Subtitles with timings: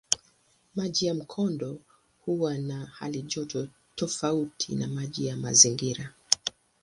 [0.75, 1.79] Maji ya mkondo
[2.25, 6.13] huwa na halijoto tofauti na maji ya mazingira.